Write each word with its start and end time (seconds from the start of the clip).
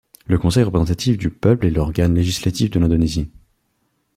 Le 0.25 0.39
Conseil 0.39 0.63
représentatif 0.63 1.15
du 1.15 1.29
peuple 1.29 1.67
est 1.67 1.69
l'organe 1.69 2.15
législatif 2.15 2.71
de 2.71 2.79
l'Indonésie. 2.79 3.29